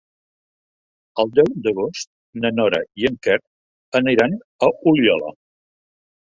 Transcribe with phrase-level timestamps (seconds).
[1.23, 2.09] El deu d'agost
[2.45, 3.37] na Nora i en Quer
[4.03, 4.37] aniran
[4.69, 5.33] a Oliola.